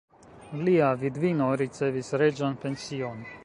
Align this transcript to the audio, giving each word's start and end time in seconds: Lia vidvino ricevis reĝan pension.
Lia 0.67 0.87
vidvino 1.03 1.51
ricevis 1.63 2.11
reĝan 2.23 2.61
pension. 2.67 3.25